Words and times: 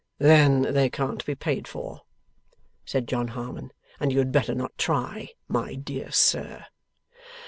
'Then 0.17 0.63
they 0.73 0.89
can't 0.89 1.23
be 1.27 1.35
paid 1.35 1.67
for,' 1.67 2.01
said 2.83 3.07
John 3.07 3.27
Harmon, 3.27 3.71
'and 3.99 4.11
you 4.11 4.17
had 4.17 4.31
better 4.31 4.55
not 4.55 4.75
try, 4.75 5.29
my 5.47 5.75
dear 5.75 6.11
sir. 6.11 6.65